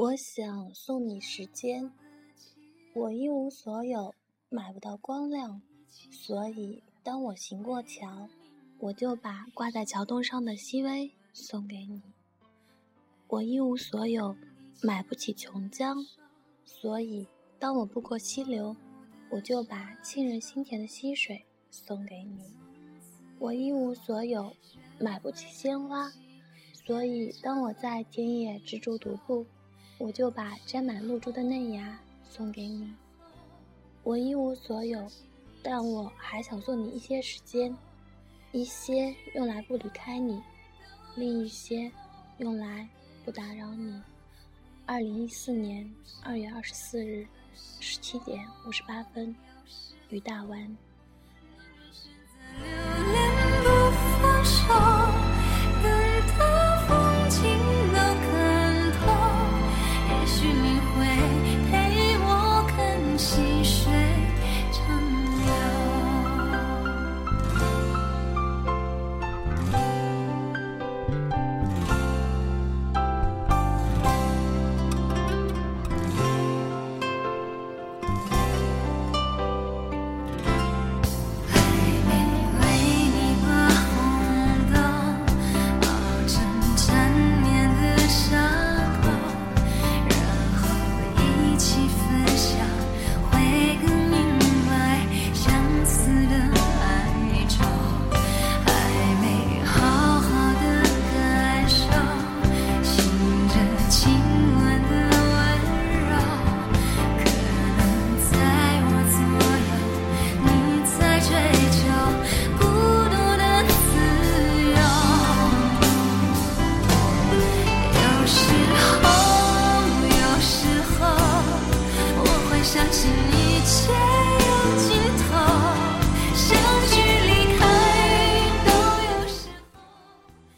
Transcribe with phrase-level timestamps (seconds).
[0.00, 1.92] 我想送你时间。
[2.94, 4.14] 我一无所有，
[4.48, 5.60] 买不到光亮，
[6.10, 8.26] 所以当我行过桥，
[8.78, 12.00] 我就把挂在桥洞上的熹微送给你。
[13.28, 14.34] 我一无所有，
[14.80, 16.06] 买不起琼浆，
[16.64, 17.26] 所以
[17.58, 18.74] 当我步过溪流，
[19.28, 22.38] 我就把沁人心田的溪水送给你。
[23.38, 24.56] 我一无所有，
[24.98, 26.10] 买不起鲜花，
[26.86, 29.44] 所以当我在田野执着独步，
[30.00, 32.90] 我就把沾满露珠的嫩芽送给你。
[34.02, 35.06] 我一无所有，
[35.62, 37.76] 但我还想送你一些时间，
[38.50, 40.42] 一些用来不离开你，
[41.16, 41.92] 另一些
[42.38, 42.88] 用来
[43.26, 44.02] 不打扰你。
[44.86, 45.88] 二零一四年
[46.24, 47.26] 二月二十四日
[47.78, 49.36] 十七点五十八分，
[50.08, 50.76] 于大湾。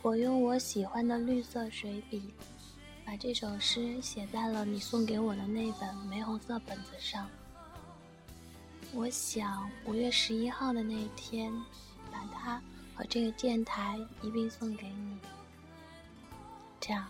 [0.01, 2.23] 我用我喜欢的绿色水笔，
[3.05, 7.29] 把这首诗写在了你送给我的那本玫红色本子上。
[8.95, 11.53] 我想五月十一号的那一天，
[12.11, 12.61] 把它
[12.95, 15.17] 和这个电台一并送给你。
[16.81, 17.07] 这样，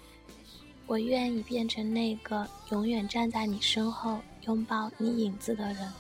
[0.86, 5.92] 我愿意变成那个永远站在你身后拥抱你影子的人。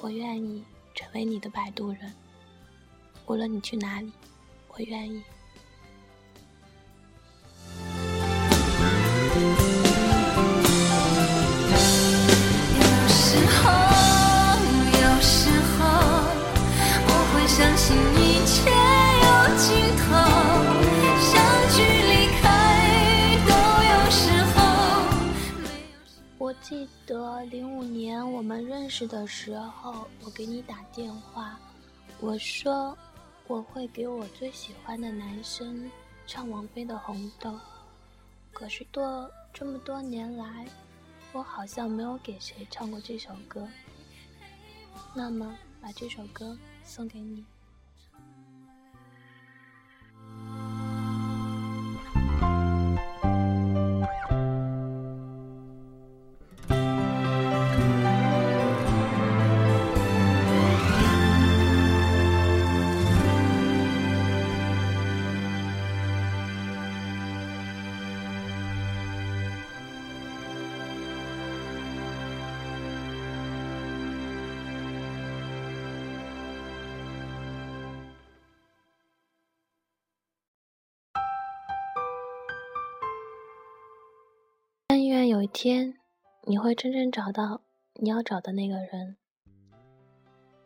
[0.00, 0.62] 我愿意
[0.94, 2.12] 成为你的摆渡人，
[3.26, 4.12] 无论你去哪里，
[4.68, 5.22] 我愿意。
[26.64, 31.60] 记得零五年我们认识的时候，我给你打电话，
[32.20, 32.96] 我说
[33.46, 35.90] 我会给我最喜欢的男生
[36.26, 37.50] 唱王菲的《红豆》，
[38.50, 40.66] 可是多这么多年来，
[41.34, 43.68] 我好像没有给谁唱过这首歌。
[45.14, 47.44] 那么，把这首歌送给你。
[85.34, 85.92] 有一天，
[86.44, 87.60] 你会真正找到
[87.94, 89.16] 你要找的那个人。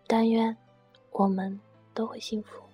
[0.07, 0.55] 但愿
[1.11, 1.59] 我们
[1.95, 2.68] 都会幸福。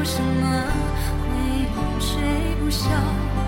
[0.00, 0.64] 有什么
[1.28, 1.36] 会
[1.76, 3.39] 永垂不朽？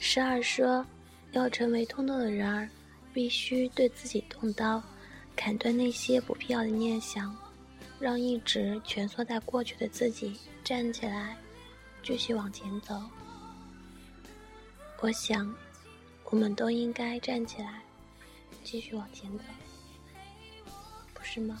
[0.00, 0.86] 十二说，
[1.32, 2.68] 要成为通透的人儿，
[3.12, 4.80] 必须对自己动刀，
[5.34, 7.36] 砍断那些不必要的念想，
[7.98, 11.36] 让一直蜷缩在过去的自己站起来，
[12.04, 12.94] 继续往前走。
[15.00, 15.52] 我想，
[16.26, 17.82] 我们都应该站起来，
[18.62, 19.44] 继续往前走，
[21.12, 21.60] 不是吗？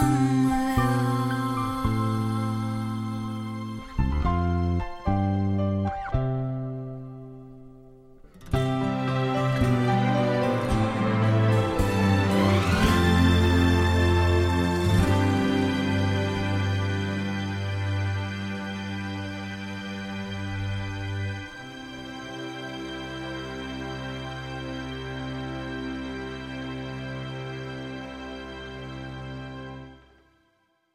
[0.00, 0.59] summer.